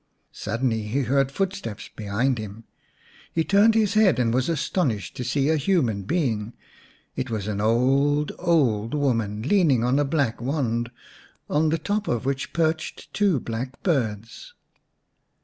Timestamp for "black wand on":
10.03-11.69